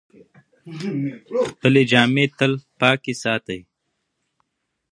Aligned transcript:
خپلې 1.51 1.81
جامې 1.91 2.25
تل 2.37 2.53
پاکې 2.79 3.13
ساتئ. 3.23 3.61